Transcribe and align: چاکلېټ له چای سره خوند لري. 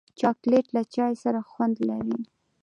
چاکلېټ 0.19 0.65
له 0.75 0.81
چای 0.93 1.13
سره 1.23 1.39
خوند 1.49 1.75
لري. 1.89 2.17